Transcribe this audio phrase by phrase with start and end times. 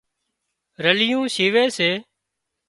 [0.83, 1.89] رليون شيوي سي